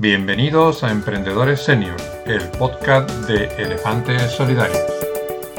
[0.00, 4.78] Bienvenidos a Emprendedores Senior, el podcast de Elefantes Solidarios.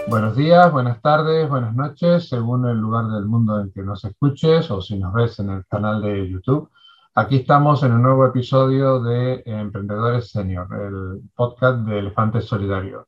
[0.07, 4.71] Buenos días, buenas tardes, buenas noches, según el lugar del mundo en que nos escuches
[4.71, 6.69] o si nos ves en el canal de YouTube.
[7.15, 13.07] Aquí estamos en un nuevo episodio de Emprendedores Senior, el podcast de Elefantes Solidarios.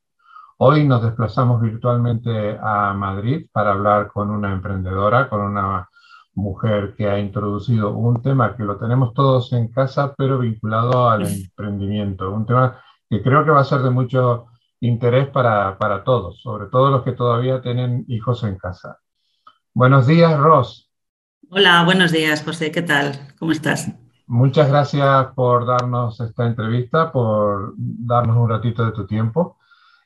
[0.57, 5.87] Hoy nos desplazamos virtualmente a Madrid para hablar con una emprendedora, con una
[6.33, 11.27] mujer que ha introducido un tema que lo tenemos todos en casa, pero vinculado al
[11.27, 12.31] emprendimiento.
[12.31, 14.47] Un tema que creo que va a ser de mucho
[14.79, 18.99] interés para, para todos, sobre todo los que todavía tienen hijos en casa.
[19.73, 20.89] Buenos días, Ros.
[21.49, 22.71] Hola, buenos días, José.
[22.71, 23.13] ¿Qué tal?
[23.37, 23.91] ¿Cómo estás?
[24.27, 29.57] Muchas gracias por darnos esta entrevista, por darnos un ratito de tu tiempo.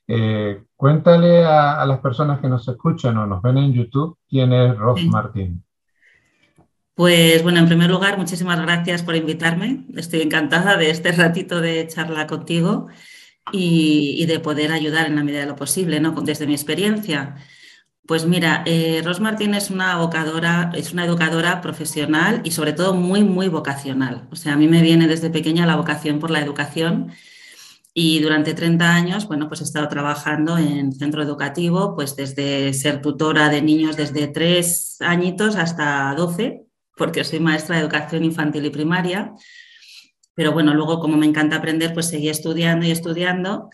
[0.08, 4.54] Eh, cuéntale a, a, las personas que nos escuchan o nos ven en YouTube quién
[4.54, 5.65] es Ros Martín.
[6.96, 9.86] Pues bueno, en primer lugar, muchísimas gracias por invitarme.
[9.98, 12.88] Estoy encantada de este ratito de charla contigo
[13.52, 16.12] y, de poder ayudar en la medida de lo posible, ¿no?
[16.22, 17.36] Desde mi experiencia.
[18.08, 22.94] Pues mira, eh, Ros Martín es una educadora, es una educadora profesional y sobre todo
[22.94, 24.28] muy, muy vocacional.
[24.32, 27.12] O sea, a mí me viene desde pequeña la vocación por la educación
[27.94, 33.02] y durante 30 años, bueno, pues he estado trabajando en centro educativo, pues desde ser
[33.02, 36.65] tutora de niños desde 3 añitos hasta 12
[36.96, 39.34] porque soy maestra de educación infantil y primaria.
[40.34, 43.70] Pero bueno, luego como me encanta aprender, pues seguí estudiando y estudiando.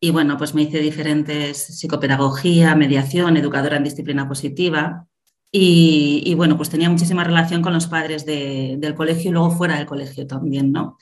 [0.00, 5.06] Y bueno, pues me hice diferentes psicopedagogía, mediación, educadora en disciplina positiva.
[5.52, 9.86] Y, bueno, pues tenía muchísima relación con los padres del colegio y luego fuera del
[9.86, 10.98] colegio también, ¿no?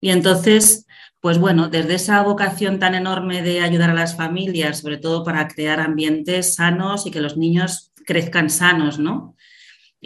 [0.00, 0.86] Y entonces,
[1.20, 5.48] pues bueno, desde esa vocación tan enorme de ayudar a las familias, sobre todo para
[5.48, 9.35] crear ambientes sanos y que los niños crezcan sanos, ¿no?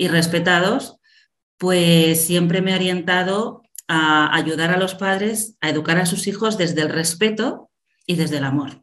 [0.01, 0.97] Y respetados,
[1.59, 6.57] pues siempre me he orientado a ayudar a los padres a educar a sus hijos
[6.57, 7.71] desde el respeto
[8.07, 8.83] y desde el amor.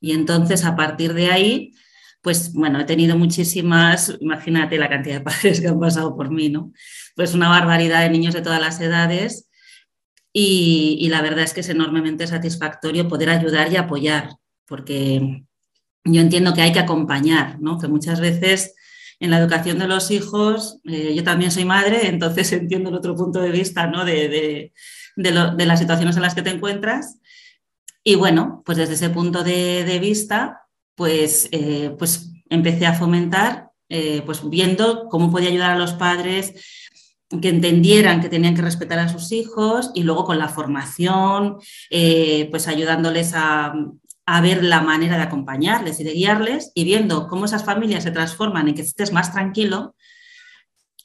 [0.00, 1.74] Y entonces, a partir de ahí,
[2.22, 6.48] pues bueno, he tenido muchísimas, imagínate la cantidad de padres que han pasado por mí,
[6.48, 6.72] ¿no?
[7.14, 9.50] Pues una barbaridad de niños de todas las edades
[10.32, 14.30] y, y la verdad es que es enormemente satisfactorio poder ayudar y apoyar,
[14.64, 15.44] porque
[16.04, 17.78] yo entiendo que hay que acompañar, ¿no?
[17.78, 18.74] Que muchas veces
[19.22, 23.14] en la educación de los hijos, eh, yo también soy madre, entonces entiendo el otro
[23.14, 24.04] punto de vista ¿no?
[24.04, 24.72] de,
[25.16, 27.18] las situaciones en las que te encuentras.
[28.02, 30.62] Y bueno, pues desde ese punto de, vista,
[30.96, 36.88] pues, eh, pues empecé a fomentar, eh, pues viendo cómo podía ayudar a los padres
[37.40, 41.58] que entendieran que tenían que respetar a sus hijos y luego con la formación,
[42.50, 43.72] pues ayudándoles a,
[44.26, 48.10] a ver la manera de acompañarles y de guiarles y viendo cómo esas familias se
[48.10, 49.94] transforman en que estés más tranquilo,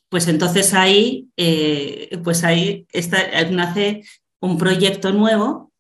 [0.10, 3.18] pues entonces ahí, eh, pues ahí está,
[3.52, 4.04] nace
[4.40, 5.72] un proyecto nuevo,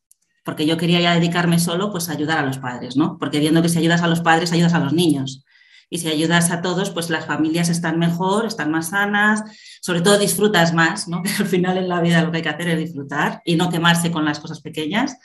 [0.43, 3.17] porque yo quería ya dedicarme solo pues a ayudar a los padres, ¿no?
[3.19, 5.43] Porque viendo que si ayudas a los padres, ayudas a los niños.
[5.89, 9.43] Y si ayudas a todos, pues las familias están mejor, están más sanas,
[9.81, 11.21] sobre todo disfrutas más, ¿no?
[11.23, 13.69] Que al final en la vida lo que hay que hacer es disfrutar y no
[13.69, 15.17] quemarse con las cosas pequeñas.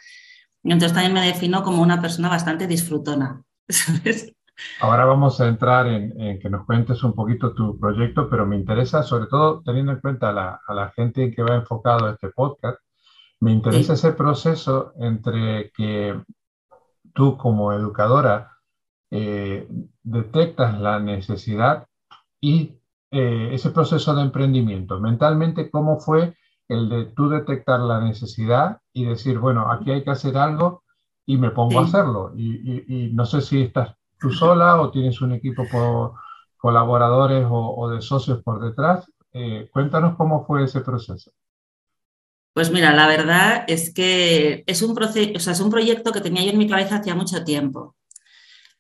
[0.65, 3.43] Entonces también me defino como una persona bastante disfrutona.
[4.81, 9.03] Ahora vamos a entrar en, que nos cuentes un poquito tu proyecto, pero me interesa,
[9.03, 12.79] sobre todo teniendo en cuenta a la, gente que va enfocado a este podcast,
[13.41, 16.21] me interesa ese proceso entre que
[17.13, 18.59] tú como educadora
[19.11, 19.67] eh,
[20.03, 21.87] detectas la necesidad
[22.41, 22.79] y
[23.11, 25.01] eh, ese proceso de emprendimiento.
[25.01, 26.35] Mentalmente, ¿cómo fue
[26.73, 30.83] el de tú detectar la necesidad y decir, bueno, aquí hay que hacer algo
[31.27, 32.33] y me pongo a hacerlo.
[32.37, 36.13] Y, no sé si estás tú sola o tienes un equipo por
[36.57, 39.05] colaboradores o, de socios por detrás.
[39.33, 41.33] Eh, cuéntanos cómo fue ese proceso.
[42.55, 46.21] Pues mira, la verdad es que es un, proceso, o sea, es un proyecto que
[46.21, 47.97] tenía yo en mi cabeza hacía mucho tiempo.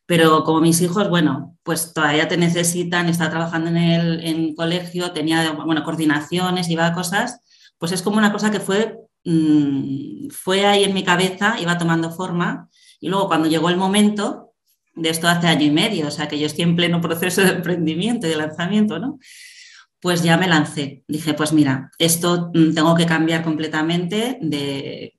[0.05, 5.53] Pero como mis hijos, bueno, pues todavía te necesitan, estaba trabajando en el colegio, tenía,
[5.53, 7.41] bueno, coordinaciones, iba a cosas,
[7.83, 12.13] pues es como una cosa que fue, mm, fue ahí en mi cabeza, iba tomando
[12.13, 12.69] forma
[13.01, 14.53] y luego cuando llegó el momento,
[14.95, 17.49] de esto hace año y medio, o sea que yo estoy en pleno proceso de
[17.49, 19.19] emprendimiento y de lanzamiento, ¿no?
[20.01, 21.03] Pues ya me lancé.
[21.09, 25.19] Dije, pues mira, esto mm, tengo que cambiar completamente de...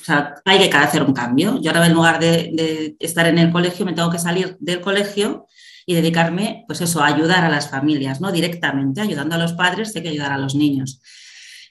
[0.00, 1.60] O sea, hay que hacer un cambio.
[1.60, 4.80] Yo ahora en lugar de, de estar en el colegio, me tengo que salir del
[4.80, 5.46] colegio
[5.84, 8.30] y dedicarme, pues eso, a ayudar a las familias, ¿no?
[8.30, 11.00] Directamente, ayudando a los padres, hay que ayudar a los niños.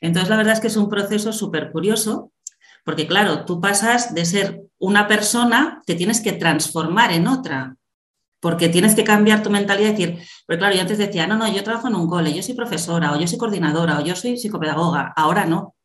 [0.01, 2.33] Entonces, la verdad es que es un proceso súper curioso,
[2.83, 7.77] porque claro, tú pasas de ser una persona, te tienes que transformar en otra,
[8.39, 11.47] porque tienes que cambiar tu mentalidad y decir, pero claro, yo antes decía, no, no,
[11.53, 14.37] yo trabajo en un cole, yo soy profesora, o yo soy coordinadora, o yo soy
[14.37, 15.75] psicopedagoga, ahora no.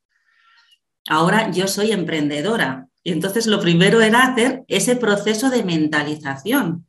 [1.08, 2.88] ahora yo soy emprendedora.
[3.04, 6.86] Y entonces lo primero era hacer ese proceso de mentalización.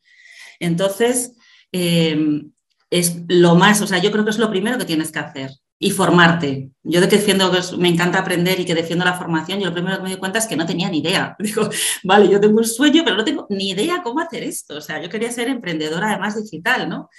[0.60, 1.36] Entonces,
[1.72, 2.52] em,
[2.90, 5.52] es lo más, o sea, yo creo que es lo primero que tienes que hacer
[5.80, 6.72] y formarte.
[6.84, 9.74] Yo de que defiendo, que me encanta aprender y que defiendo la formación, yo lo
[9.74, 11.36] primero que me di cuenta es que no tenía ni idea.
[11.40, 11.70] Digo,
[12.04, 14.78] vale, yo tengo un sueño, pero no tengo ni idea cómo hacer esto.
[14.78, 17.10] O sea, yo quería ser emprendedora además digital, ¿no?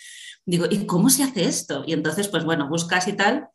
[0.45, 1.85] Digo, ¿y cómo se hace esto?
[1.87, 3.49] Y entonces, pues bueno, buscas y tal.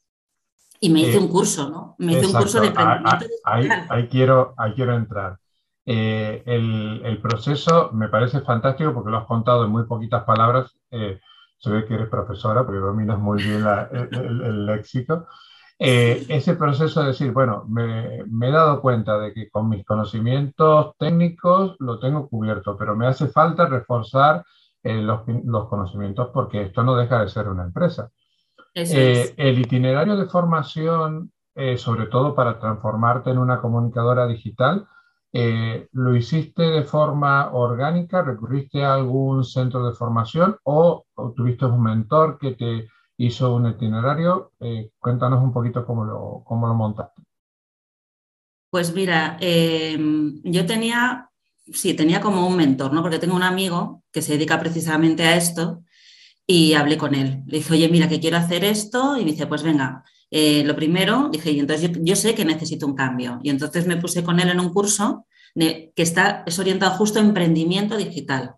[0.79, 1.95] Y me hice un curso, ¿no?
[1.97, 3.25] Me hice un curso de emprendimiento.
[3.45, 5.37] Ahí, ahí, quiero, ahí quiero entrar.
[5.85, 10.77] Eh, el, el, proceso me parece fantástico porque lo has contado en muy poquitas palabras.
[10.91, 11.19] Eh,
[11.63, 13.63] se ve que eres profesora porque dominas muy bien
[14.11, 15.27] el, léxico.
[15.79, 20.93] Eh, ese proceso de decir, bueno, me, he dado cuenta de que con mis conocimientos
[20.99, 24.43] técnicos lo tengo cubierto, pero me hace falta reforzar
[24.83, 28.09] eh, los, los, conocimientos porque esto no deja de ser una empresa.
[28.73, 31.31] Eh, el itinerario de formación,
[31.77, 34.85] sobre todo para transformarte en una comunicadora digital,
[35.35, 38.21] eh, ¿Lo hiciste de forma orgánica?
[38.21, 42.87] ¿Recurriste a algún centro de formación o, tuviste un mentor que te
[43.17, 44.51] hizo un itinerario?
[44.59, 47.23] Eh, cuéntanos un poquito cómo lo, cómo lo montaste.
[48.69, 51.29] Pues mira, em, yo tenía,
[51.65, 53.01] sí, tenía como un mentor, ¿no?
[53.01, 55.83] Porque tengo un amigo que se dedica precisamente a esto
[56.45, 57.41] y hablé con él.
[57.47, 61.29] Le dije, oye, mira, que quiero hacer esto y dice, pues venga, eh, lo primero,
[61.31, 63.39] dije, y entonces yo, sé que necesito un cambio.
[63.43, 67.21] Y entonces me puse con él en un curso que está, es orientado justo a
[67.21, 68.55] emprendimiento digital.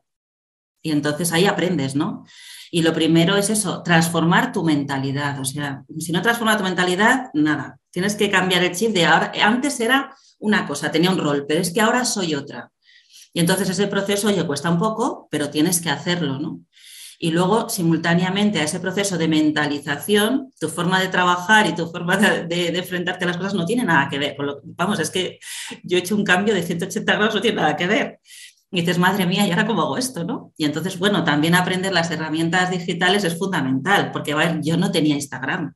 [0.81, 2.25] Y entonces ahí aprendes, ¿no?
[2.71, 5.39] Y lo primero es eso, transformar tu mentalidad.
[5.39, 7.79] O sea, si no transforma tu mentalidad, nada.
[7.91, 9.31] Tienes que cambiar el chip de ahora.
[9.41, 12.71] Antes era una cosa, tenía un rol, pero es que ahora soy otra.
[13.33, 16.61] Y entonces ese proceso, oye, cuesta un poco, pero tienes que hacerlo, ¿no?
[17.25, 22.17] Y luego, simultáneamente a ese proceso de mentalización, tu forma de trabajar y tu forma
[22.17, 24.37] de, enfrentarte a las cosas no tiene nada que ver.
[24.63, 25.39] vamos, es que
[25.81, 28.19] yo he hecho un cambio de 180 grados, no tiene nada que ver.
[28.69, 30.23] Y dices, madre mía, ¿y ahora cómo hago esto?
[30.23, 30.53] ¿no?
[30.55, 35.73] Y entonces, bueno, también aprender las herramientas digitales es fundamental, porque yo no tenía Instagram.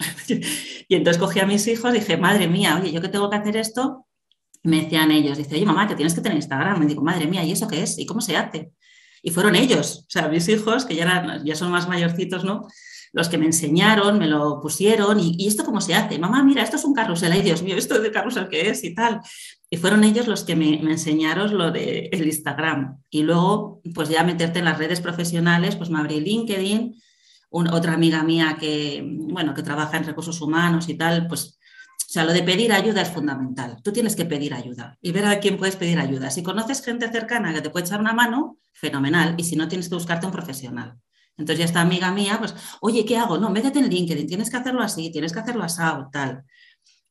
[0.28, 3.36] y entonces cogí a mis hijos y dije, madre mía, oye, yo que tengo que
[3.36, 4.06] hacer esto,
[4.64, 6.78] me decían ellos, dice, oye, mamá, que tienes que tener Instagram.
[6.78, 7.98] Me digo, madre mía, ¿y eso qué es?
[7.98, 8.72] ¿Y cómo se hace?
[9.22, 12.66] Y fueron ellos, o sea, mis hijos, que ya, eran, ya son más mayorcitos, ¿no?
[13.12, 16.18] Los que me enseñaron, me lo pusieron, y, esto cómo se hace?
[16.18, 18.94] Mamá, mira, esto es un carrusel, ay Dios mío, esto de carrusel qué es y
[18.94, 19.20] tal.
[19.68, 23.02] Y fueron ellos los que me, enseñaron lo del el Instagram.
[23.10, 27.00] Y luego, pues ya meterte en las redes profesionales, pues me abrí LinkedIn,
[27.50, 31.59] otra amiga mía que, bueno, que trabaja en recursos humanos y tal, pues
[32.08, 33.76] o sea, lo de pedir ayuda es fundamental.
[33.84, 36.30] Tú tienes que pedir ayuda y ver a quién puedes pedir ayuda.
[36.30, 39.34] Si conoces gente cercana que te puede echar una mano, fenomenal.
[39.36, 40.98] Y si no, tienes que buscarte un profesional.
[41.36, 43.38] Entonces ya esta amiga mía, pues, oye, ¿qué hago?
[43.38, 45.80] No, métete en LinkedIn, tienes que hacerlo así, tienes que hacerlo así,
[46.12, 46.44] tal.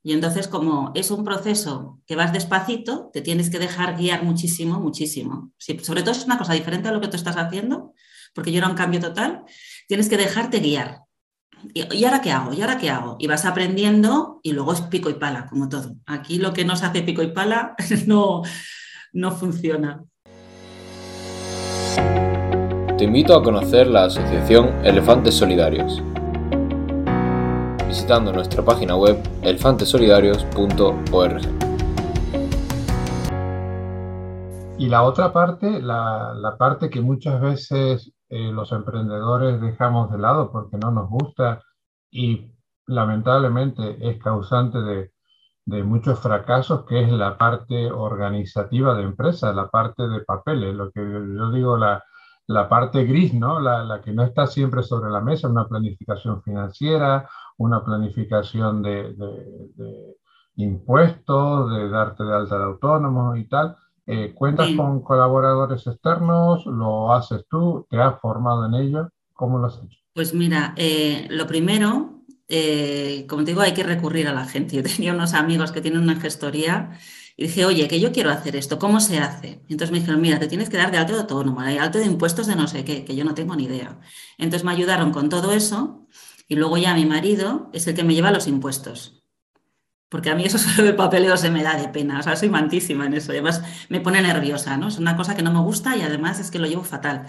[0.03, 4.80] Y entonces, como es un proceso que vas despacito, te tienes que dejar guiar muchísimo,
[4.80, 5.51] muchísimo.
[5.57, 7.94] sobre todo es una cosa diferente a lo que tú estás haciendo,
[8.33, 9.44] porque yo era un cambio total,
[9.88, 11.01] tienes que dejarte guiar.
[11.73, 12.53] ¿Y ahora qué hago?
[12.53, 13.15] ¿Y ahora qué hago?
[13.19, 15.95] Y vas aprendiendo y luego es pico y pala, como todo.
[16.06, 17.75] Aquí lo que nos hace pico y pala
[18.07, 18.44] no,
[19.13, 20.03] no funciona.
[22.97, 26.01] Te invito a conocer la asociación Elefantes Solidarios
[27.89, 31.42] visitando nuestra página web elefantesolidarios.org.
[34.78, 40.19] Y la otra parte, la, la parte que muchas veces eh, los emprendedores dejamos de
[40.19, 41.64] lado porque no nos gusta
[42.12, 42.54] y
[42.88, 45.12] lamentablemente es causante de,
[45.66, 50.92] de muchos fracasos, que es la parte organizativa de empresa, la parte de papeles, lo
[50.92, 52.04] que yo digo, la,
[52.48, 53.59] la parte gris, ¿no?
[53.59, 59.14] La, la, que no está siempre sobre la mesa, una planificación financiera, una planificación de,
[59.14, 60.16] de, de
[60.56, 63.78] impuestos, de darte de alta de autónomos y tal.
[64.11, 66.66] Eh, ¿Cuentas con colaboradores externos?
[66.66, 67.85] ¿Lo haces tú?
[67.92, 69.11] ¿Te has formado en ello?
[69.33, 69.99] ¿Cómo lo has hecho?
[70.16, 74.75] Pues mira, eh, lo primero, eh, como te digo, hay que recurrir a la gente.
[74.78, 76.89] Yo tenía unos amigos que tienen una gestoría
[77.37, 79.61] y dije, oye, que yo quiero hacer esto, ¿cómo se hace?
[79.69, 82.06] Entonces me dijeron, mira, te tienes que dar de alto de autónomo, de alto de
[82.06, 83.99] impuestos de no sé qué, que yo no tengo ni idea.
[84.39, 86.07] Entonces me ayudaron con todo eso
[86.47, 89.19] y luego ya mi marido es el que me lleva los impuestos
[90.09, 92.49] porque a mí eso solo de papeleo se me da de pena, o sea, soy
[92.49, 94.87] mantísima en eso, además me pone nerviosa, ¿no?
[94.87, 97.28] Es una cosa que no me gusta y además es que lo llevo fatal.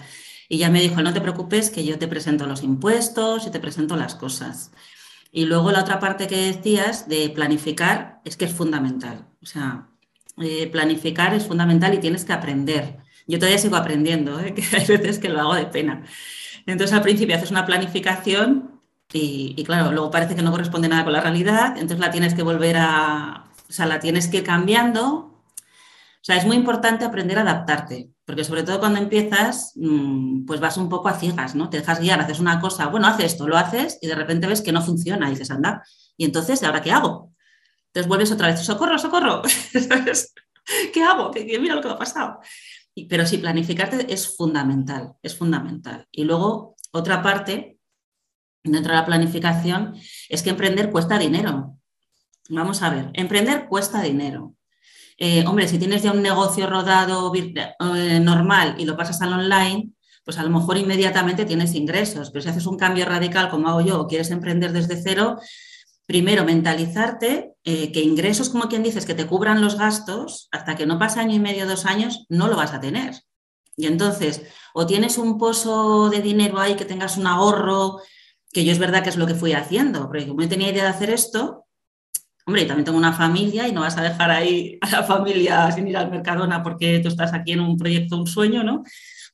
[0.49, 3.59] Y ya me dijo, no te preocupes, que yo te presento los impuestos y te
[3.59, 4.71] presento las cosas.
[5.31, 9.87] Y luego la otra parte que decías de planificar es que es fundamental, o sea,
[10.37, 12.97] eh, planificar es fundamental y tienes que aprender.
[13.27, 14.53] Yo todavía sigo aprendiendo, ¿eh?
[14.55, 16.03] que hay veces que lo hago de pena.
[16.65, 18.80] Entonces al principio haces una planificación
[19.13, 22.43] y, claro, luego parece que no corresponde nada con la realidad, entonces la tienes que
[22.43, 25.27] volver a, O sea, la tienes que ir cambiando.
[26.21, 30.59] O sea, es muy importante aprender a adaptarte, porque sobre todo cuando empiezas, mm, pues
[30.59, 31.69] vas un poco a ciegas, ¿no?
[31.69, 34.61] Te dejas guiar, haces una cosa, bueno, haces esto, lo haces y de repente ves
[34.61, 35.83] que no funciona y dices, anda,
[36.15, 37.33] y entonces, ¿ahora qué hago?
[37.87, 39.41] Entonces vuelves otra vez, socorro, socorro,
[40.93, 41.31] ¿qué hago?
[41.33, 42.39] mira lo que me ha pasado.
[43.09, 46.07] Pero sí, planificarte es fundamental, es fundamental.
[46.11, 47.80] Y luego, otra parte
[48.63, 49.95] dentro de la planificación
[50.29, 51.77] es que emprender cuesta dinero.
[52.49, 54.55] Vamos a ver, emprender cuesta dinero.
[55.17, 59.91] Eh, hombre, si tienes ya un negocio rodado eh, normal y lo pasas al online,
[60.23, 63.81] pues a lo mejor inmediatamente tienes ingresos, pero si haces un cambio radical como hago
[63.81, 65.37] yo o quieres emprender desde cero,
[66.05, 70.85] primero mentalizarte eh, que ingresos, como quien dices, que te cubran los gastos, hasta que
[70.85, 73.13] no pase año y medio, dos años, no lo vas a tener.
[73.77, 78.01] Y entonces, o tienes un pozo de dinero ahí, que tengas un ahorro,
[78.51, 80.83] que yo es verdad que es lo que fui haciendo, porque como no tenía idea
[80.83, 81.65] de hacer esto,
[82.45, 85.87] hombre, también tengo una familia y no vas a dejar ahí a la familia sin
[85.87, 88.83] ir al Mercadona porque tú estás aquí en un proyecto, un sueño, ¿no?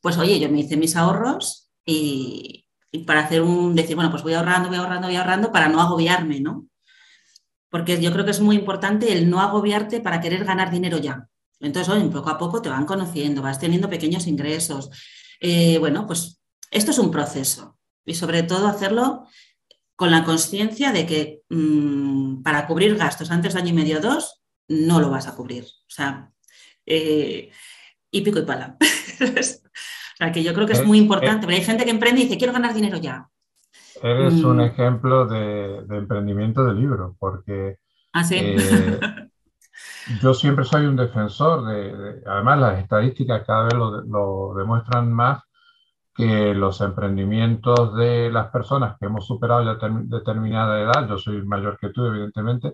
[0.01, 2.65] Pues oye, yo me hice mis ahorros y,
[3.05, 6.39] para hacer un, decir, bueno, pues voy ahorrando, voy ahorrando, voy ahorrando para no agobiarme,
[6.39, 6.67] ¿no?
[7.69, 11.27] Porque yo creo que es muy importante el no agobiarte para querer ganar dinero ya.
[11.59, 14.89] Entonces, oye, poco a poco te van conociendo, vas teniendo pequeños ingresos.
[15.39, 16.39] Eh, bueno, pues
[16.71, 17.76] esto es un proceso
[18.07, 19.27] y sobre todo hacerlo
[19.95, 24.01] con la conciencia de que mm, para cubrir gastos antes de año y medio o
[24.01, 25.65] dos, no lo vas a cubrir.
[25.65, 26.31] O sea,
[26.85, 27.51] eh,
[28.09, 28.77] y pico y pala.
[29.21, 29.43] o
[30.17, 32.37] sea, que yo creo que es muy importante, pero hay gente que emprende y dice,
[32.37, 33.27] quiero ganar dinero ya.
[34.01, 34.61] Eres un mm.
[34.61, 37.77] ejemplo de, emprendimiento de libro, porque
[38.13, 38.55] ¿Ah, eh,
[40.21, 45.46] yo siempre soy un defensor de, además las estadísticas cada vez lo demuestran más,
[46.17, 51.77] que los emprendimientos de las personas que hemos superado ya determinada edad, yo soy mayor
[51.79, 52.73] que tú evidentemente,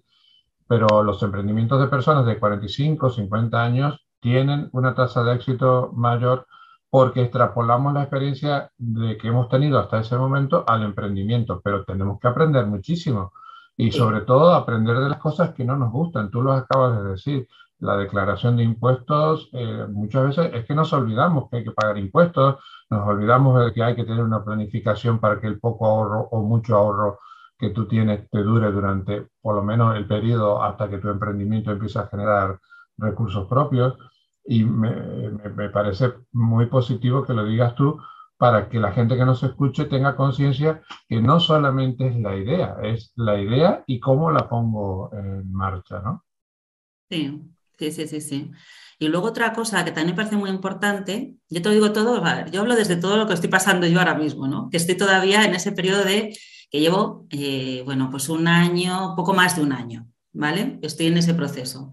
[0.65, 6.47] pero los emprendimientos de personas de 45, 50 años tienen una tasa de éxito mayor
[6.89, 12.21] porque extrapolamos la experiencia de que hemos tenido hasta ese momento al emprendimiento, pero tenemos
[12.21, 13.33] que aprender muchísimo
[13.75, 16.31] y sobre todo aprender de las cosas que no nos gustan.
[16.31, 17.47] Tú lo acabas de decir,
[17.79, 21.97] la declaración de impuestos, eh, muchas veces es que nos olvidamos que hay que pagar
[21.97, 26.29] impuestos, nos olvidamos de que hay que tener una planificación para que el poco ahorro
[26.31, 27.19] o mucho ahorro
[27.57, 31.71] que tú tienes te dure durante por lo menos el periodo hasta que tu emprendimiento
[31.71, 32.59] empiece a generar
[32.97, 33.95] recursos propios.
[34.45, 34.91] Y me,
[35.55, 37.97] me, parece muy positivo que lo digas tú
[38.37, 42.75] para que la gente que nos escuche tenga conciencia que no solamente es la idea,
[42.83, 46.25] es la idea y cómo la pongo en marcha, ¿no?
[47.09, 48.51] Sí, Sí, sí, sí, sí.
[48.99, 52.61] Y luego otra cosa que también me parece muy importante, yo te digo todo, yo
[52.61, 54.69] hablo desde todo lo que estoy pasando yo ahora mismo, ¿no?
[54.69, 56.37] Que estoy todavía en ese periodo de
[56.69, 60.79] que llevo, eh, bueno, pues un año, poco más de un año, ¿vale?
[60.81, 61.91] Estoy en ese proceso.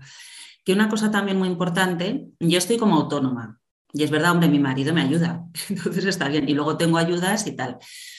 [0.65, 3.61] Que una cosa también muy importante, yo estoy como autónoma.
[3.93, 6.49] Y es verdad, hombre, mi marido me ayuda, entonces está bien.
[6.49, 7.79] Y luego tengo ayudas y tal.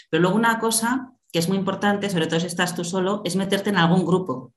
[0.10, 3.36] Pero luego una cosa que es muy importante, sobre todo si estás tú solo, es
[3.36, 4.54] meterte en algún grupo.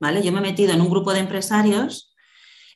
[0.00, 0.22] ¿vale?
[0.22, 2.07] Yo me he metido en un grupo de empresarios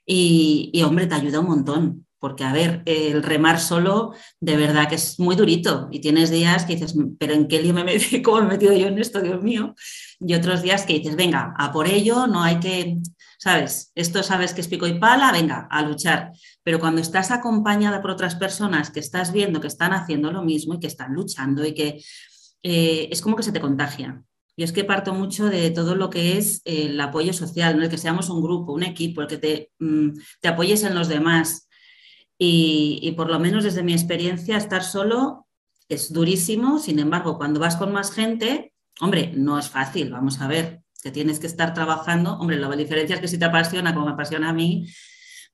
[0.05, 4.95] y, hombre, te ayuda un montón, porque a ver, el remar solo de verdad que
[4.95, 8.23] es muy durito y tienes días que dices, pero ¿en qué lío me metí?
[8.23, 9.75] ¿Cómo he metido yo en esto, Dios mío?
[10.21, 12.99] Y otros días que dices, venga, a por ello, no hay que,
[13.39, 13.91] ¿sabes?
[13.95, 16.33] Esto sabes que es pico y pala, venga, a luchar.
[16.63, 20.75] Pero cuando estás acompañada por otras personas que estás viendo que están haciendo lo mismo
[20.75, 22.01] y que están luchando y que
[22.63, 24.23] eh, es como que se te contagia.
[24.57, 27.85] Y es que parto mucho de todo lo que es el apoyo social, ¿no?
[27.85, 31.09] el que seamos un grupo, un equipo, el que te, mm, te apoyes en los
[31.09, 31.69] demás.
[32.45, 35.47] Y, por lo menos desde mi experiencia, estar solo
[35.89, 40.49] es durísimo, sin embargo, cuando vas con más gente, hombre, no es fácil, vamos a
[40.49, 44.07] ver, que tienes que estar trabajando, hombre, la diferencia es que si te apasiona, como
[44.07, 44.89] me apasiona a mí,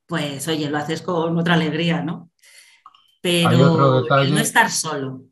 [0.07, 2.31] pues oye, lo haces con otra alegría, ¿no?
[3.21, 5.25] Pero no estar solo.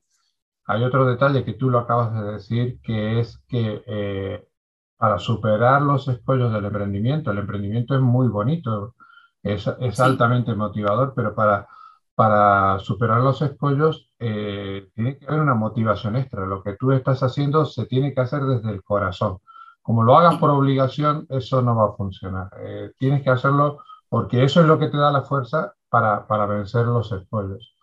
[0.66, 4.48] Hay otro detalle que tú lo acabas de decir, que es que eh,
[4.96, 8.94] para superar los escollos del emprendimiento, el emprendimiento es muy bonito,
[9.42, 9.68] es,
[10.00, 11.68] altamente motivador, pero para,
[12.14, 16.46] para superar los escollos eh, tiene que haber una motivación extra.
[16.46, 19.38] Lo que tú estás haciendo se tiene que hacer desde el corazón.
[19.82, 22.50] Como lo hagas por obligación, eso no va a funcionar.
[22.58, 26.46] Eh, tienes que hacerlo porque eso es lo que te da la fuerza para, para
[26.46, 27.76] vencer los escollos.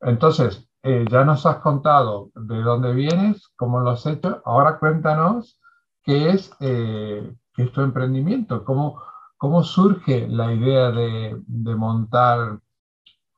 [0.00, 4.42] Entonces, eh, ya nos has contado de dónde vienes, cómo lo has hecho.
[4.44, 5.58] Ahora cuéntanos
[6.02, 9.00] qué es, eh, qué tu emprendimiento, cómo,
[9.38, 11.42] cómo surge la idea de,
[11.74, 12.58] montar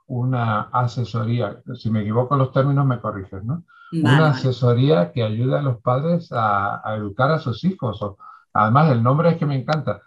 [0.08, 1.62] una asesoría.
[1.74, 3.62] Si me equivoco en los términos, me corriges, ¿no?
[3.92, 8.00] Una asesoría que ayude a los padres a, educar a sus hijos.
[8.52, 10.02] además, el nombre es que me encanta.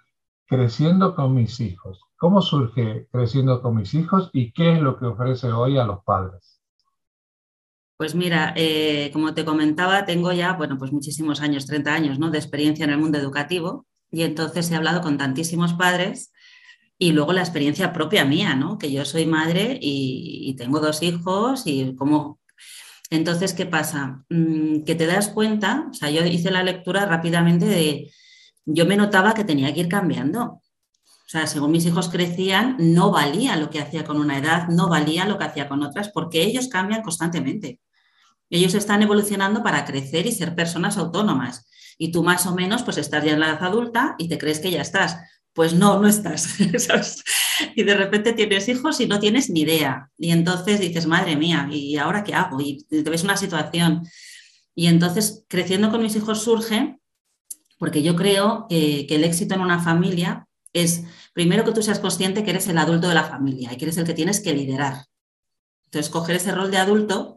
[0.46, 2.02] creciendo con mis hijos.
[2.18, 6.04] ¿Cómo surge creciendo con mis hijos y qué es lo que ofrece hoy a los
[6.04, 6.59] padres?
[8.00, 12.32] Pues mira, eh, como te comentaba, tengo ya, bueno, pues muchísimos años, 30 años, ¿no?
[12.32, 16.32] De experiencia en el mundo educativo y entonces he hablado con tantísimos padres
[16.98, 18.78] y luego la experiencia propia mía, ¿no?
[18.78, 22.40] Que yo soy madre y, tengo dos hijos y cómo
[23.10, 24.24] entonces, ¿qué pasa?
[24.30, 28.14] Mm, que te das cuenta, o sea, yo hice la lectura rápidamente de,
[28.66, 30.44] yo me notaba que tenía que ir cambiando.
[30.44, 30.62] O
[31.28, 35.26] sea, según mis hijos crecían, no valía lo que hacía con una edad, no valía
[35.26, 37.80] lo que hacía con otras, porque ellos cambian constantemente.
[38.50, 41.68] Ellos están evolucionando para crecer y ser personas autónomas.
[41.98, 44.60] Y tú más o menos, pues estás ya en la edad adulta y te crees
[44.60, 45.18] que ya estás.
[45.54, 46.56] Pues no, no estás.
[47.76, 50.10] y de repente tienes hijos y no tienes ni idea.
[50.18, 52.60] Y entonces dices, madre mía, ¿y ahora qué hago?
[52.62, 54.04] Y te ves una situación.
[54.74, 56.98] Y entonces, creciendo con mis hijos surge,
[57.78, 61.04] porque yo creo que el éxito en una familia es,
[61.34, 63.98] primero, que tú seas consciente que eres el adulto de la familia y que eres
[63.98, 65.06] el que tienes que liderar.
[65.86, 67.36] Entonces, coger ese rol de adulto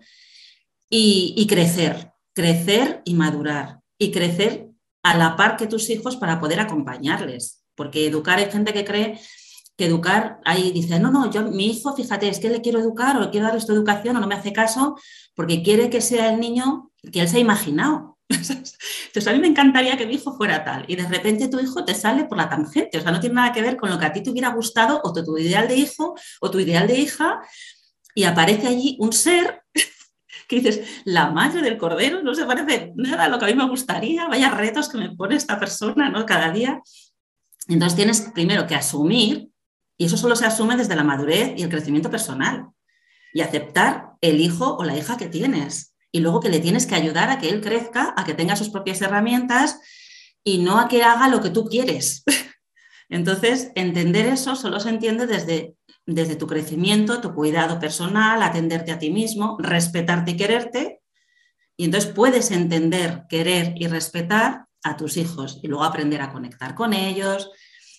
[0.95, 3.81] y, crecer, crecer y madurar.
[3.99, 4.69] Y crecer
[5.03, 7.65] a la par que tus hijos para poder acompañarles.
[7.75, 9.19] Porque educar hay gente que cree
[9.79, 13.17] que educar, ahí dice, no, no, yo, mi hijo, fíjate, es que le quiero educar
[13.17, 14.99] o le quiero dar esta educación o no me hace caso
[15.35, 18.19] porque quiere que sea el niño que él se ha imaginado.
[18.29, 21.87] Entonces, a mí me encantaría que mi hijo fuera tal y de repente tu hijo
[21.87, 24.05] te sale por la tangente, o sea, no tiene nada que ver con lo que
[24.05, 27.41] a ti te hubiera gustado o tu ideal de hijo o tu ideal de hija
[28.15, 29.63] y aparece allí un ser
[30.61, 33.69] dices, la madre del cordero no se parece nada a lo que a mí me
[33.69, 36.27] gustaría, vaya retos que me pone esta persona ¿no?
[36.27, 36.83] cada día.
[37.69, 39.49] Entonces tienes primero que asumir
[39.97, 42.67] y eso solo se asume desde la madurez y el crecimiento personal.
[43.33, 45.95] Y aceptar el hijo o la hija que tienes.
[46.11, 48.69] Y luego que le tienes que ayudar a que él crezca, a que tenga sus
[48.69, 49.81] propias herramientas
[50.45, 52.25] y no a que haga lo que tú quieres.
[53.09, 55.75] Entonces, entender eso solo se entiende desde,
[56.07, 61.01] desde tu crecimiento, tu cuidado personal, atenderte a ti mismo, respetarte y quererte.
[61.77, 66.75] Y entonces puedes entender, querer y respetar a tus hijos y luego aprender a conectar
[66.75, 67.51] con ellos.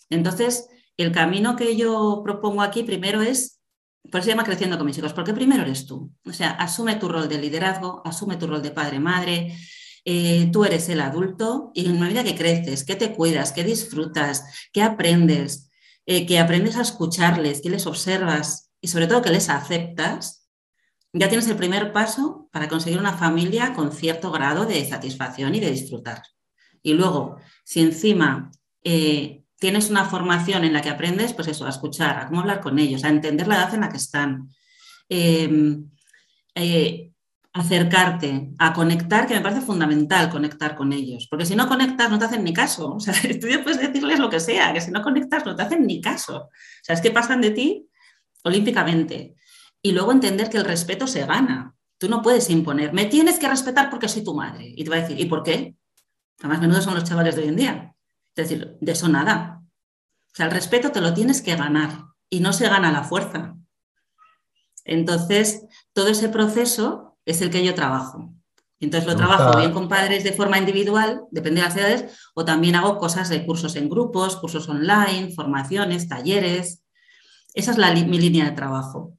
[0.10, 3.62] Entonces, el camino que yo propongo aquí primero es,
[4.12, 6.12] por eso se llama creciendo con mis hijos, porque primero eres tú.
[6.26, 9.56] O sea, asume tu rol de liderazgo, asume tu rol de padre-madre,
[10.06, 14.44] eh, tú eres el adulto y en medida que creces, que te cuidas, que disfrutas,
[14.74, 15.70] que aprendes,
[16.06, 20.50] eh, que aprendes a escucharles, que les observas y sobre todo que les aceptas,
[21.14, 25.60] ya tienes el primer paso para conseguir una familia con cierto grado de satisfacción y
[25.60, 26.24] de disfrutar.
[26.82, 28.52] Y luego, si encima
[28.84, 32.60] eh, tienes una formación en la que aprendes, pues eso, a escuchar, a cómo hablar
[32.60, 34.50] con ellos, a entender la edad en la que están,
[35.08, 37.13] eh,
[37.54, 42.18] acercarte, a conectar, que me parece fundamental conectar con ellos, porque si no conectas no
[42.18, 45.04] te hacen ni caso, o sea, tú puedes decirles lo que sea, que si no
[45.04, 46.50] conectas no te hacen ni caso, o
[46.82, 47.88] sea, es que pasan de ti
[48.44, 49.36] olímpicamente.
[49.82, 53.48] Y luego entender que el respeto se gana, tú no puedes imponer, me tienes que
[53.48, 55.76] respetar porque soy tu madre, y te va a decir, ¿y por qué?
[56.40, 57.96] Además, menudo son los chavales de hoy en día.
[58.36, 59.62] Es decir, de eso nada.
[59.62, 63.56] O sea, el respeto te lo tienes que ganar y no se gana la fuerza.
[64.84, 68.34] Entonces, todo ese proceso es el que yo trabajo.
[68.80, 72.76] Entonces lo trabajo bien con padres de forma individual, depende de las edades, o también
[72.76, 76.84] hago cosas de cursos en grupos, cursos online, formaciones, talleres.
[77.54, 79.14] Esa es la, mi línea de trabajo.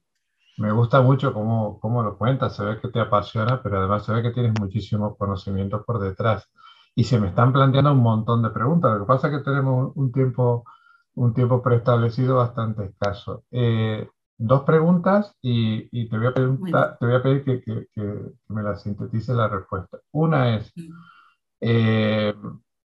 [0.57, 4.13] Me gusta mucho cómo, cómo, lo cuentas, se ve que te apasiona, pero además se
[4.13, 6.47] ve que tienes muchísimos conocimientos por detrás
[6.95, 8.93] y se me están planteando un montón de preguntas.
[8.93, 10.63] Lo que pasa es que tenemos un tiempo,
[11.15, 13.43] un tiempo preestablecido bastante escaso.
[13.51, 18.01] Eh, dos preguntas y, te, voy a te voy a pedir que, que, que,
[18.49, 19.99] me la sintetice la respuesta.
[20.11, 20.73] Una es,
[21.61, 22.33] eh,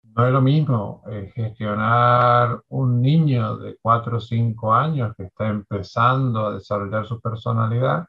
[0.02, 5.48] no es lo mismo eh, gestionar un niño de 4 o 5 años que está
[5.48, 8.06] empezando a desarrollar su personalidad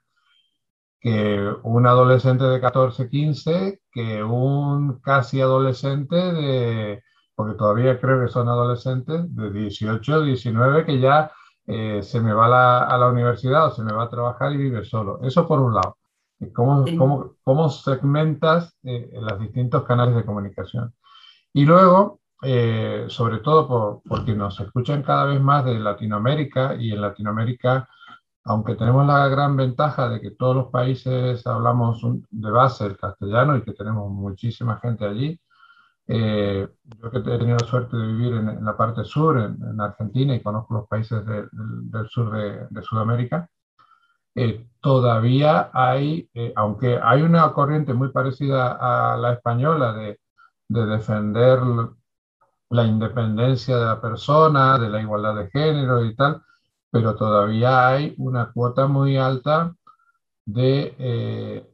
[1.02, 7.04] que un adolescente de 14, 15, que un casi adolescente de,
[7.36, 11.32] porque todavía creo que son adolescentes, de 18, 19, que ya
[11.74, 14.84] eh, se me va a la universidad o se me va a trabajar y vive
[14.84, 15.20] solo.
[15.24, 15.98] Eso por un lado.
[16.54, 20.94] ¿Cómo, cómo, cómo segmentas eh, los distintos canales de comunicación?
[21.54, 26.92] Y luego, eh, sobre todo por, porque nos escuchan cada vez más de Latinoamérica y
[26.92, 27.88] en Latinoamérica
[28.44, 33.58] aunque tenemos la gran ventaja de que todos los países hablamos de base el castellano
[33.58, 35.40] y que tenemos muchísima gente allí,
[36.08, 40.36] eh, yo que he tenido la suerte de vivir en, la parte sur, en, Argentina,
[40.36, 42.32] y conozco los países del sur
[42.70, 43.50] de, Sudamérica,
[44.36, 50.20] eh, todavía hay, eh, aunque hay una corriente muy parecida a la española de,
[50.70, 51.60] de defender
[52.70, 56.42] la independencia de la persona, de la igualdad de género y tal,
[56.90, 59.76] pero todavía hay una cuota muy alta
[60.46, 61.71] de, eh,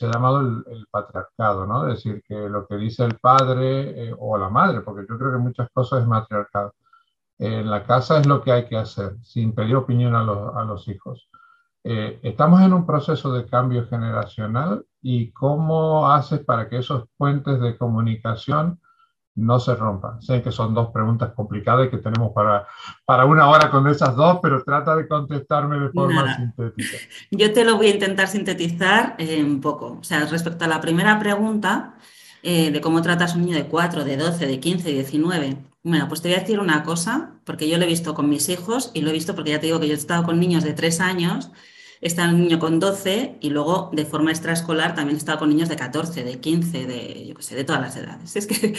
[0.00, 1.86] se ha llamado el, patriarcado, ¿no?
[1.86, 5.32] Es decir, que lo que dice el padre eh, o la madre, porque yo creo
[5.32, 6.74] que muchas cosas es matriarcado,
[7.38, 10.64] en la casa es lo que hay que hacer, sin pedir opinión a los, a
[10.64, 11.28] los hijos.
[11.84, 17.60] Eh, estamos en un proceso de cambio generacional y cómo haces para que esos puentes
[17.60, 18.80] de comunicación
[19.36, 20.20] no se rompan.
[20.20, 22.66] Sé que son dos preguntas complicadas y que tenemos para,
[23.04, 26.96] para una hora con esas dos, pero trata de contestarme de forma sintética.
[27.30, 29.98] Yo te lo voy a intentar sintetizar un poco.
[30.00, 31.94] O sea, respecto a la primera pregunta
[32.42, 35.56] eh, de cómo tratas a un niño de 4, de 12, de 15, 19.
[35.82, 38.48] Bueno, pues te voy a decir una cosa, porque yo lo he visto con mis
[38.48, 40.64] hijos y lo he visto porque ya te digo que yo he estado con niños
[40.64, 41.50] de 3 años
[42.00, 45.68] está un niño con 12 y luego de forma extraescolar también he estado con niños
[45.68, 48.36] de 14, de 15, de, yo qué sé, de todas las edades.
[48.36, 48.74] Es que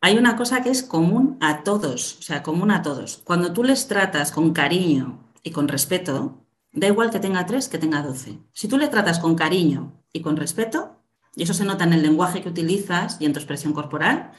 [0.00, 3.20] hay una cosa que es común a todos, o sea, común a todos.
[3.24, 7.78] Cuando tú les tratas con cariño y con respeto, da igual que tenga 3 que
[7.78, 8.38] tenga 12.
[8.52, 11.02] Si tú le tratas con cariño y con respeto,
[11.36, 14.32] y eso se nota en el lenguaje que utilizas y en tu expresión corporal,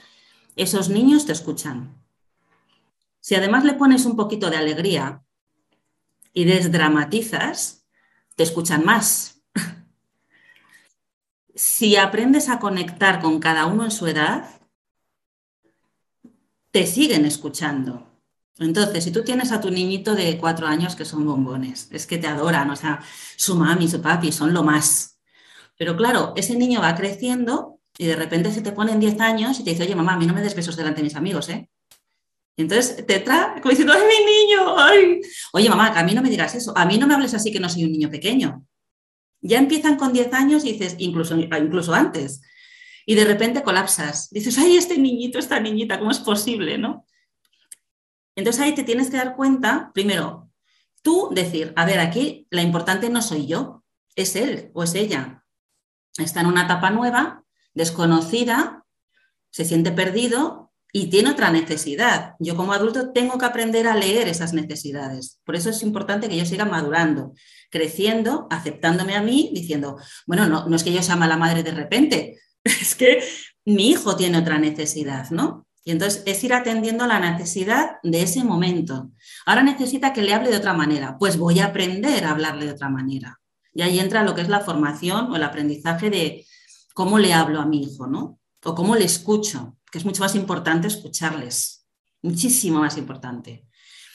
[0.56, 1.96] esos niños te escuchan.
[3.20, 5.24] Si además le pones un poquito de alegría
[6.34, 7.86] y desdramatizas,
[8.36, 9.44] te escuchan más.
[11.56, 14.61] si aprendes a conectar con cada uno en su edad,
[16.72, 18.08] te siguen escuchando.
[18.60, 22.18] Entonces, si tú tienes a tu niñito de cuatro años que son bombones, es que
[22.18, 23.02] te adoran, o sea,
[23.36, 25.20] su mami, su papi son lo más.
[25.78, 29.64] Pero claro, ese niño va creciendo y de repente se te ponen 10 años y
[29.64, 31.70] te dice, oye, mamá, a mí no me des besos delante de mis amigos, ¿eh?
[32.58, 34.78] entonces te trae como diciendo, ¡ay, mi niño!
[34.78, 35.22] Ay.
[35.54, 37.52] Oye, mamá, que a mí no me digas eso, a mí no me hables así
[37.52, 38.66] que no soy un niño pequeño.
[39.42, 42.42] Ya empiezan con 10 años y dices, incluso, incluso antes,
[43.06, 44.30] y de repente colapsas.
[44.30, 46.78] Dices, ay, este niñito, esta niñita, ¿cómo es posible?
[46.78, 47.06] ¿no?
[48.36, 50.50] Entonces ahí te tienes que dar cuenta, primero,
[51.02, 53.84] tú decir, a ver, aquí la importante no soy yo,
[54.16, 55.44] es él o es ella.
[56.18, 58.86] Está en una etapa nueva, desconocida,
[59.50, 62.36] se siente perdido y tiene otra necesidad.
[62.40, 65.40] Yo como adulto tengo que aprender a leer esas necesidades.
[65.46, 67.34] Por eso es importante que yo siga madurando,
[67.70, 71.72] creciendo, aceptándome a mí, diciendo, bueno, no, no es que yo sea mala madre de
[71.72, 72.40] repente,
[72.82, 73.24] es que
[73.66, 75.66] mi hijo tiene otra necesidad, ¿no?
[75.84, 79.12] Y entonces es ir atendiendo la necesidad de ese momento.
[79.46, 81.18] Ahora necesita que le hable de otra manera.
[81.18, 83.40] Pues voy a aprender a hablarle de otra manera.
[83.74, 86.46] Y ahí entra lo que es la formación o el aprendizaje de
[86.94, 88.40] cómo le hablo a mi hijo, ¿no?
[88.64, 91.88] O cómo le escucho, que es mucho más importante escucharles.
[92.22, 93.66] Muchísimo más importante.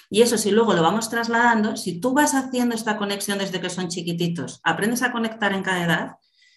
[0.09, 3.71] Y eso, si luego lo vamos trasladando, si tú vas haciendo esta conexión desde que
[3.71, 6.11] son chiquititos, aprendes a conectar en cada edad,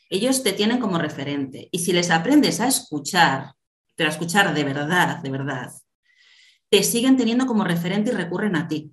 [0.10, 1.70] ellos te tienen como referente.
[1.72, 3.54] Y si les aprendes a escuchar,
[3.96, 5.72] pero a escuchar de verdad, de verdad,
[6.70, 8.92] te siguen teniendo como referente y recurren a ti.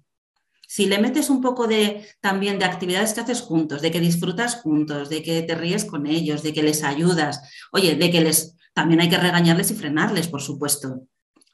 [0.69, 4.57] Si le metes un poco de también de actividades que haces juntos, de que disfrutas
[4.57, 7.41] juntos, de que te ríes con ellos, de que les ayudas,
[7.73, 11.07] oye, de que les también hay que regañarles y frenarles, por supuesto,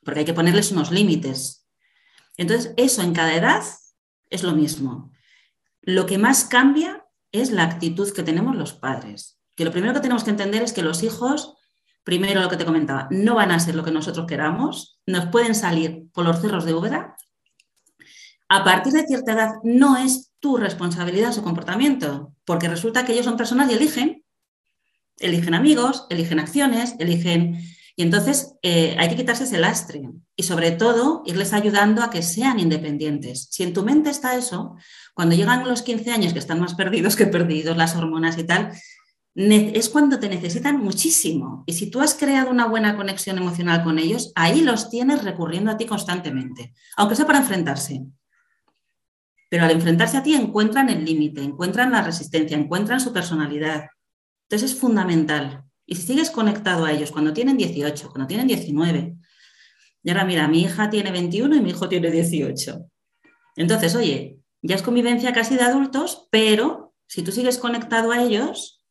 [0.02, 1.68] porque hay que ponerles unos límites.
[2.36, 3.62] Entonces, eso en cada edad
[4.30, 5.12] es lo mismo.
[5.82, 10.00] Lo que más cambia es la actitud que tenemos los padres que lo primero que
[10.00, 11.54] tenemos que entender es que los hijos,
[12.04, 15.54] primero lo que te comentaba, no van a ser lo que nosotros queramos, nos pueden
[15.54, 17.16] salir por los cerros de Úbeda.
[18.48, 23.24] A partir de cierta edad no es tu responsabilidad su comportamiento, porque resulta que ellos
[23.24, 24.24] son personas y eligen,
[25.18, 27.60] eligen amigos, eligen acciones, eligen...
[27.94, 30.02] Y entonces eh, hay que quitarse ese lastre
[30.34, 33.48] y sobre todo irles ayudando a que sean independientes.
[33.50, 34.76] Si en tu mente está eso,
[35.12, 38.72] cuando llegan los 15 años que están más perdidos que perdidos, las hormonas y tal,
[39.34, 41.64] es cuando te necesitan muchísimo.
[41.66, 45.70] Y si tú has creado una buena conexión emocional con ellos, ahí los tienes recurriendo
[45.70, 48.04] a ti constantemente, aunque sea para enfrentarse.
[49.48, 53.86] Pero al enfrentarse a ti encuentran el límite, encuentran la resistencia, encuentran su personalidad.
[54.48, 55.64] Entonces es fundamental.
[55.86, 59.16] Y si sigues conectado a ellos cuando tienen 18, cuando tienen 19,
[60.04, 62.86] y ahora mira, mi hija tiene 21 y mi hijo tiene 18.
[63.56, 68.81] Entonces, oye, ya es convivencia casi de adultos, pero si tú sigues conectado a ellos,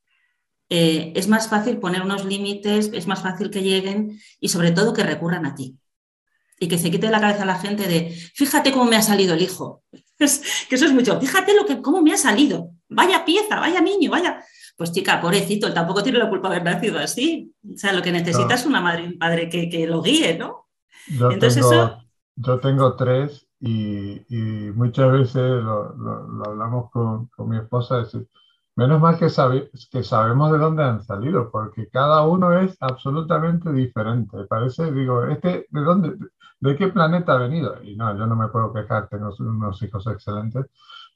[0.74, 4.94] eh, es más fácil poner unos límites, es más fácil que lleguen y sobre todo
[4.94, 5.76] que recurran a ti.
[6.58, 9.02] Y que se quite de la cabeza a la gente de, fíjate cómo me ha
[9.02, 9.82] salido el hijo.
[10.18, 10.24] que
[10.74, 12.70] eso es mucho, fíjate lo que, cómo me ha salido.
[12.88, 14.42] Vaya pieza, vaya niño, vaya.
[14.74, 17.52] Pues chica, pobrecito, él tampoco tiene la culpa de haber nacido así.
[17.70, 20.68] O sea, lo que necesita es una madre y un padre que, lo guíe, ¿no?
[21.06, 21.98] Yo Entonces tengo, eso...
[22.36, 24.22] Yo tengo tres y,
[24.74, 28.26] muchas veces lo, hablamos con, con mi esposa, decir,
[28.74, 29.26] Menos mal que,
[29.90, 34.44] que sabemos de dónde han salido, porque cada uno es absolutamente diferente.
[34.48, 36.16] Parece, digo, este, ¿de dónde,
[36.60, 37.82] de qué planeta ha venido?
[37.82, 40.66] Y no, yo no me puedo quejar, tengo unos hijos excelentes,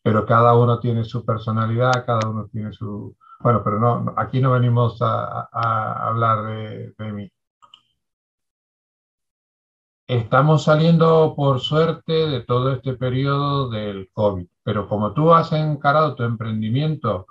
[0.03, 3.17] pero cada uno tiene su personalidad, cada uno tiene su...
[3.41, 5.49] Bueno, pero no, aquí no venimos a,
[6.09, 7.33] hablar de, de mí.
[10.09, 16.15] Estamos saliendo, por suerte, de todo este periodo del COVID, pero como tú has encarado
[16.15, 17.27] tu emprendimiento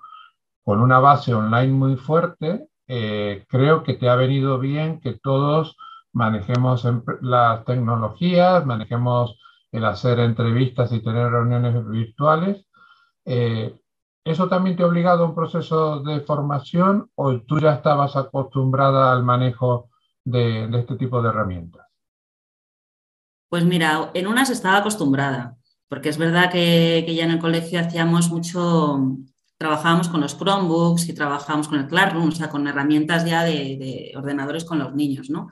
[0.65, 5.77] con una base online muy fuerte, eh, creo que te ha venido bien que todos
[6.11, 6.83] manejemos
[7.21, 9.37] las tecnologías, manejemos
[9.71, 12.65] el hacer entrevistas y tener reuniones virtuales.
[13.25, 13.79] Eh,
[14.23, 19.13] ¿Eso también te ha obligado a un proceso de formación o tú ya estabas acostumbrada
[19.13, 19.89] al manejo
[20.23, 21.85] de, este tipo de herramientas?
[23.49, 27.79] Pues mira, en unas estaba acostumbrada, porque es verdad que, que ya en el colegio
[27.79, 29.17] hacíamos mucho,
[29.57, 34.11] trabajábamos con los Chromebooks y trabajábamos con el Classroom, o sea, con herramientas ya de,
[34.15, 35.47] ordenadores con los niños, ¿no?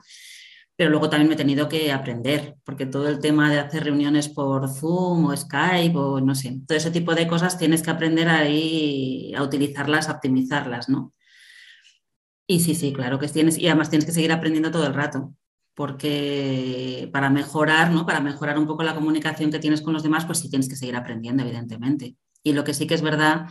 [0.76, 4.28] Pero luego también me he tenido que aprender, porque todo el tema de hacer reuniones
[4.28, 8.28] por Zoom o Skype o no sé, todo ese tipo de cosas tienes que aprender
[8.28, 11.12] ahí a utilizarlas, a optimizarlas, ¿no?
[12.46, 15.34] Y sí, sí, claro que tienes, y además tienes que seguir aprendiendo todo el rato,
[15.74, 18.04] porque para mejorar, ¿no?
[18.04, 20.76] Para mejorar un poco la comunicación que tienes con los demás, pues sí tienes que
[20.76, 22.16] seguir aprendiendo, evidentemente.
[22.42, 23.46] Y lo que sí que es verdad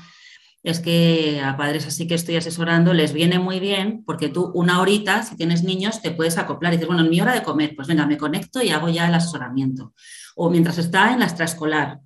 [0.63, 4.79] es que a padres así que estoy asesorando les viene muy bien porque tú una
[4.79, 7.75] horita, si tienes niños, te puedes acoplar y dices, bueno, en mi hora de comer,
[7.75, 9.93] pues venga, me conecto y hago ya el asesoramiento.
[10.35, 11.99] O mientras está en la extraescolar.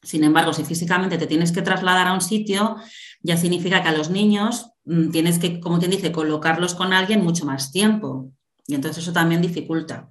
[0.00, 2.76] Sin embargo, si físicamente te tienes que trasladar a un sitio,
[3.20, 7.22] ya significa que a los niños mm, tienes que, como quien dice, colocarlos con alguien
[7.22, 8.32] mucho más tiempo.
[8.66, 10.08] Y entonces eso también dificulta.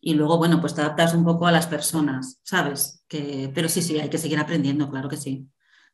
[0.00, 3.04] Y luego, bueno, pues te adaptas un poco a las personas, ¿sabes?
[3.06, 5.48] Que, pero sí, sí, hay que seguir aprendiendo, claro que sí.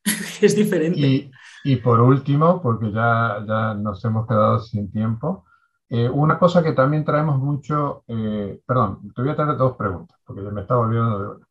[0.40, 1.31] es diferente.
[1.64, 5.45] Y, por último, porque ya, ya nos hemos quedado sin tiempo,
[5.88, 10.19] eh, una cosa que también traemos mucho, eh, perdón, te voy a traer dos preguntas,
[10.25, 11.47] porque me estaba olvidando de una.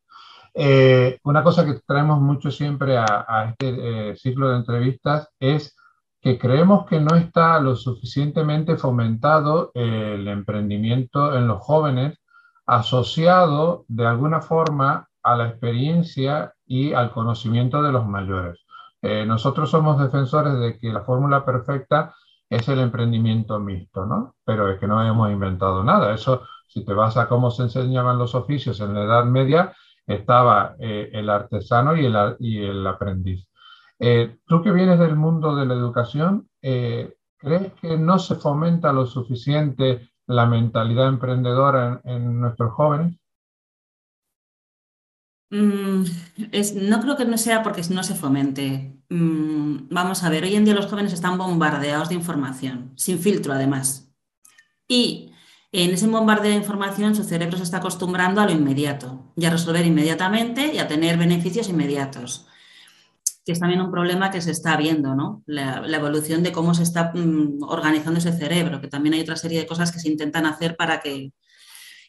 [0.58, 5.76] Eh, una cosa que traemos mucho siempre a, a este ciclo de entrevistas es
[6.20, 12.18] que creemos que no está lo suficientemente fomentado el emprendimiento en los jóvenes
[12.66, 18.58] asociado de alguna forma a la experiencia y al conocimiento de los mayores.
[19.02, 22.14] Eh, nosotros somos defensores de que la fórmula perfecta
[22.48, 24.34] es el emprendimiento mixto, ¿no?
[24.44, 26.14] Pero es que no hemos inventado nada.
[26.14, 29.74] Eso, si te vas a cómo se enseñaban los oficios en la Edad Media,
[30.06, 33.46] estaba eh, el artesano y el, y el aprendiz.
[33.98, 39.06] Eh, tú que vienes del mundo de la educación, ¿crees que no se fomenta lo
[39.06, 43.16] suficiente la mentalidad emprendedora en nuestros jóvenes?
[45.50, 46.04] Mm,
[46.74, 49.00] no creo que no sea porque no se fomente.
[49.08, 53.52] Mm, vamos a ver, hoy en día los jóvenes están bombardeados de información, sin filtro
[53.52, 54.12] además.
[54.88, 55.32] Y
[55.72, 59.50] en ese bombardeo de información su cerebro se está acostumbrando a lo inmediato y a
[59.50, 62.46] resolver inmediatamente y a tener beneficios inmediatos,
[63.44, 65.42] que es también un problema que se está viendo, ¿no?
[65.46, 69.60] La, evolución de cómo se está mm, organizando ese cerebro, que también hay otra serie
[69.60, 71.32] de cosas que se intentan hacer para que...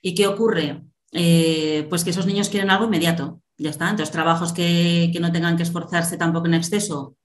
[0.01, 0.83] ¿Y qué ocurre?
[1.11, 3.41] Eh, pues que esos niños quieren algo inmediato.
[3.57, 3.89] Ya está.
[3.89, 7.15] Entonces, trabajos que, no tengan que esforzarse tampoco en exceso,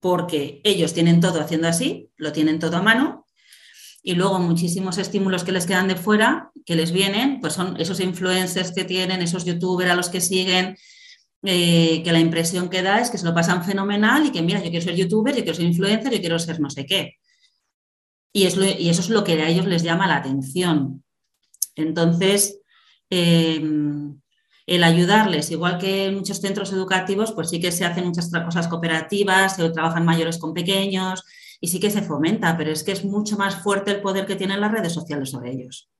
[0.00, 3.26] porque ellos tienen todo haciendo así, lo tienen todo a mano.
[4.02, 8.00] Y luego muchísimos estímulos que les quedan de fuera, que les vienen, pues son esos
[8.00, 10.76] influencers que tienen, esos youtubers a los que siguen,
[11.44, 14.60] eh, que la impresión que da es que se lo pasan fenomenal y que, mira,
[14.60, 17.18] yo quiero ser youtuber, yo quiero ser influencer, yo quiero ser no sé qué.
[18.32, 21.04] Y, y eso es lo que a ellos les llama la atención.
[21.76, 22.61] Entonces,
[23.14, 24.18] Em,
[24.66, 28.68] el ayudarles, igual que en muchos centros educativos, pues sí que se hacen muchas cosas
[28.68, 31.22] cooperativas, se trabajan mayores con pequeños
[31.60, 34.36] y sí que se fomenta, pero es que es mucho más fuerte el poder que
[34.36, 35.90] tienen las redes sociales sobre ellos.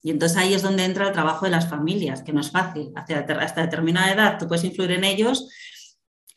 [0.00, 2.92] Y entonces ahí es donde entra el trabajo de las familias, que no es fácil.
[2.94, 5.50] Hasta, determinada edad tú puedes influir en ellos,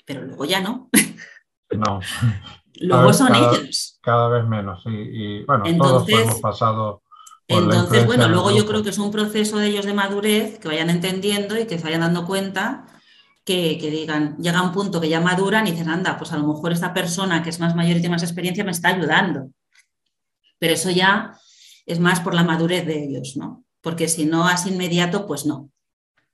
[0.06, 0.90] pero luego ya no.
[1.72, 2.02] No.
[2.82, 3.98] luego son ellos.
[4.02, 4.84] Cada vez menos.
[4.88, 7.02] Y, y bueno, todos hemos pasado
[7.48, 10.90] entonces, bueno, luego yo creo que es un proceso de ellos de madurez, que vayan
[10.90, 12.86] entendiendo y que se vayan dando cuenta
[13.46, 16.74] que, digan, llega un punto que ya maduran y dicen, anda, pues a lo mejor
[16.74, 19.50] esta persona que es más mayor y tiene más experiencia me está ayudando.
[20.60, 21.38] Pero eso ya
[21.86, 23.64] es más por la madurez de ellos, ¿no?
[23.80, 25.72] Porque si no, así inmediato, pues no.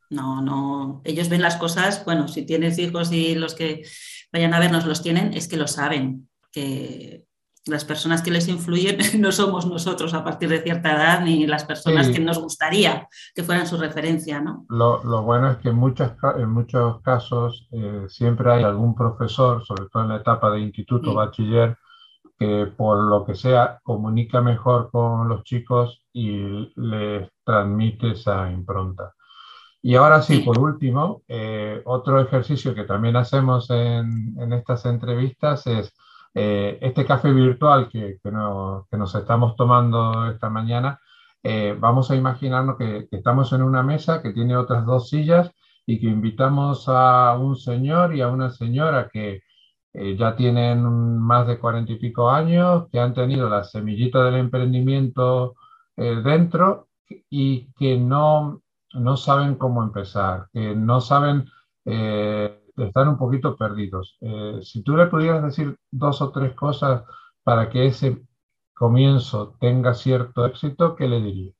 [0.10, 1.02] No, no.
[1.04, 3.84] Ellos ven las cosas, bueno, si tienes hijos y los que
[4.32, 7.26] vayan a vernos los tienen, es que lo saben, que
[7.66, 11.64] Las personas que les influyen no somos nosotros a partir de cierta edad ni las
[11.64, 14.66] personas que nos gustaría que fueran su referencia, ¿no?
[14.70, 19.86] Lo, bueno es que en muchos, en muchos casos eh, siempre hay algún profesor, sobre
[19.90, 21.78] todo en la etapa de instituto, bachiller,
[22.38, 29.14] que por lo que sea comunica mejor con los chicos y les transmite esa impronta.
[29.82, 35.68] Y ahora sí, por último, eh, otro ejercicio que también hacemos en, en estas entrevistas
[35.68, 35.94] es
[36.34, 41.00] eh, este café virtual que, que, nos estamos tomando esta mañana.
[41.44, 45.52] Eh, vamos a imaginarnos que, estamos en una mesa que tiene otras dos sillas
[45.86, 49.42] y que invitamos a un señor y a una señora que
[49.94, 55.54] ya tienen más de cuarenta y pico años, que han tenido la semillita del emprendimiento
[55.96, 56.88] dentro
[57.30, 61.46] y que no no saben cómo empezar, que no saben,
[61.86, 64.18] eh, están un poquito perdidos.
[64.22, 67.04] Eh, si tú le pudieras decir dos o tres cosas
[67.44, 68.26] para que ese
[68.74, 71.56] comienzo tenga cierto éxito, ¿qué le dirías?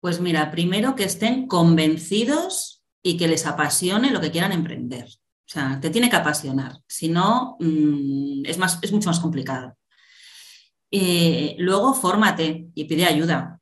[0.00, 5.04] Pues mira, primero que estén convencidos y que les apasione lo que quieran emprender.
[5.06, 9.76] O sea, te tiene que apasionar, si no, mm, es, más, es mucho más complicado.
[10.90, 13.59] Eh, luego, fórmate y pide ayuda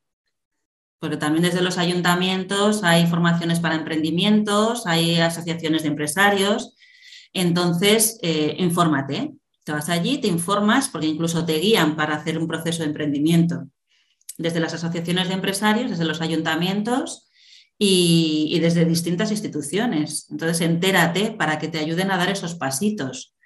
[1.01, 6.75] porque también desde los ayuntamientos hay formaciones para emprendimientos, hay asociaciones de empresarios.
[7.33, 9.33] Entonces, eh, infórmate.
[9.65, 13.69] Te vas allí, te informas, porque incluso te guían para hacer un proceso de emprendimiento.
[14.37, 17.29] Desde las asociaciones de empresarios, desde los ayuntamientos
[17.79, 20.27] y, y desde distintas instituciones.
[20.31, 23.37] Entonces, entérate para que te ayuden a dar esos pasitos.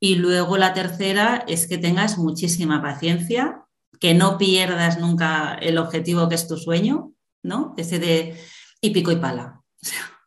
[0.00, 3.64] Y luego la tercera es que tengas muchísima paciencia
[4.00, 7.74] que no pierdas nunca el objetivo que es tu sueño, ¿no?
[7.76, 8.36] Ese de
[8.80, 9.62] y pico y pala.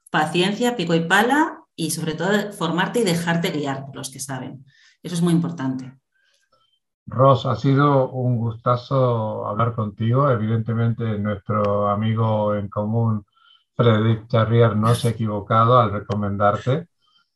[0.09, 4.65] Paciencia, pico y pala y sobre todo formarte y dejarte guiar por los que saben.
[5.01, 5.97] Eso es muy importante.
[7.07, 10.29] Ros, ha sido un gustazo hablar contigo.
[10.29, 13.25] Evidentemente, nuestro amigo en común,
[13.75, 16.87] Frederic Charrier, no se ha equivocado al recomendarte.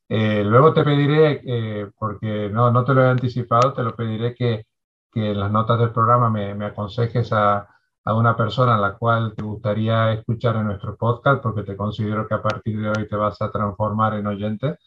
[0.07, 4.35] Eh, luego te pediré, eh, porque no, no te lo he anticipado, te lo pediré
[4.35, 4.67] que
[5.15, 7.69] que en las notas del programa me, me aconsejes a,
[8.03, 12.27] a, una persona a la cual te gustaría escuchar en nuestro podcast, porque te considero
[12.27, 14.77] que a partir de hoy te vas a transformar en oyente.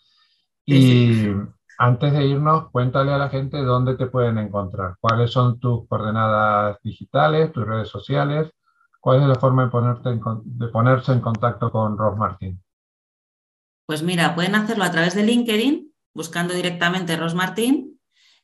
[0.66, 1.32] Y
[1.78, 6.76] antes de irnos, cuéntale a la gente dónde te pueden encontrar, cuáles son tus coordenadas
[6.82, 8.50] digitales, tus redes sociales,
[9.00, 10.10] cuál es la forma de, ponerte
[10.44, 12.62] de ponerse en contacto con Ros Martín.
[13.86, 17.98] Pues mira, pueden hacerlo a través de LinkedIn, buscando directamente Ros Martín,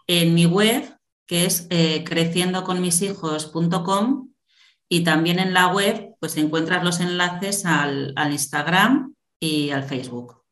[0.06, 0.93] en mi web
[1.26, 4.28] que es eh, creciendoconmishijos.com
[4.88, 10.42] y también en la web pues encuentras los enlaces al, Instagram y al Facebook.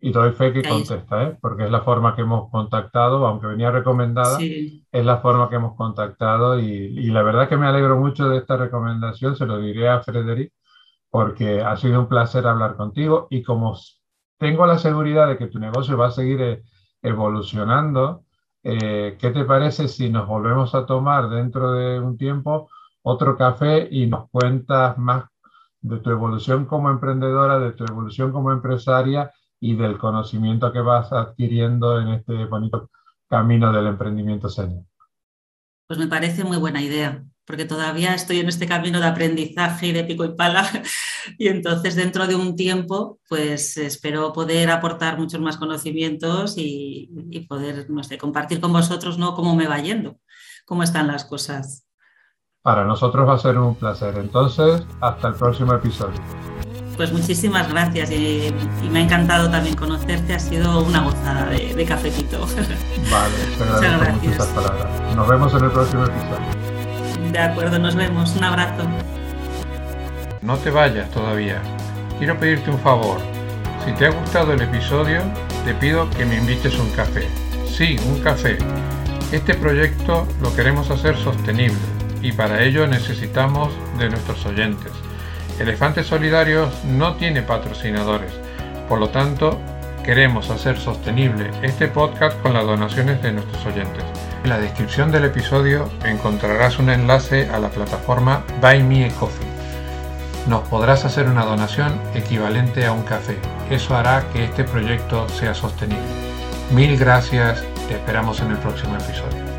[0.00, 1.36] Y doy fe que contesta, ¿eh?
[1.40, 5.74] porque es la forma que hemos contactado, aunque venía recomendada, es la forma que hemos
[5.76, 9.88] contactado y, y, la verdad que me alegro mucho de esta recomendación, se lo diré
[9.88, 10.52] a Frederic,
[11.10, 13.76] porque ha sido un placer hablar contigo y como
[14.38, 16.62] tengo la seguridad de que tu negocio va a seguir eh,
[17.02, 18.24] evolucionando,
[18.62, 22.68] eh, ¿qué te parece si nos volvemos a tomar dentro de un tiempo
[23.02, 25.24] otro café y nos cuentas más
[25.80, 31.12] de tu evolución como emprendedora, de tu evolución como empresaria y del conocimiento que vas
[31.12, 32.90] adquiriendo en este bonito
[33.28, 34.84] camino del emprendimiento senior?
[35.86, 39.92] Pues me parece muy buena idea porque todavía estoy en este camino de aprendizaje y
[39.92, 40.70] de pico y pala.
[41.36, 47.90] Y entonces dentro de un tiempo, pues espero poder aportar muchos más conocimientos y, poder,
[47.90, 49.34] no sé, compartir con vosotros, ¿no?
[49.34, 50.16] Cómo me va yendo,
[50.64, 51.84] cómo están las cosas.
[52.62, 54.16] Para nosotros va a ser un placer.
[54.16, 56.18] Entonces, hasta el próximo episodio.
[56.96, 58.54] Pues muchísimas gracias y,
[58.90, 60.34] me ha encantado también conocerte.
[60.34, 62.40] Ha sido una gozada de, cafetito.
[63.10, 65.14] Vale, te agradezco mucho palabras.
[65.14, 66.67] Nos vemos en el próximo episodio.
[67.32, 68.34] De acuerdo, nos vemos.
[68.36, 68.84] Un abrazo.
[70.42, 71.60] No te vayas todavía.
[72.18, 73.20] Quiero pedirte un favor.
[73.84, 75.22] Si te ha gustado el episodio,
[75.64, 77.26] te pido que me invites un café.
[77.66, 78.58] Sí, un café.
[79.32, 81.76] Este proyecto lo queremos hacer sostenible
[82.22, 84.92] y para ello necesitamos de nuestros oyentes.
[85.58, 88.32] Elefantes Solidarios no tiene patrocinadores,
[88.88, 89.60] por lo tanto
[90.04, 94.04] queremos hacer sostenible este podcast con las donaciones de nuestros oyentes.
[94.44, 99.46] En la descripción del episodio encontrarás un enlace a la plataforma Buy Me a Coffee.
[100.46, 103.36] Nos podrás hacer una donación equivalente a un café.
[103.70, 106.06] Eso hará que este proyecto sea sostenible.
[106.70, 109.57] Mil gracias, te esperamos en el próximo episodio.